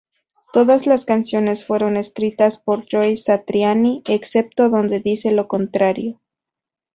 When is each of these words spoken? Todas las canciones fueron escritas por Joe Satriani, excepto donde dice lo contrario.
Todas 0.51 0.87
las 0.87 1.05
canciones 1.05 1.63
fueron 1.63 1.95
escritas 1.95 2.57
por 2.57 2.87
Joe 2.91 3.15
Satriani, 3.15 4.01
excepto 4.07 4.67
donde 4.67 4.99
dice 4.99 5.31
lo 5.31 5.47
contrario. 5.47 6.19